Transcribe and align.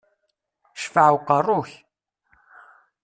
Ccfaɛ 0.79 1.09
uqerru-k! 1.17 1.69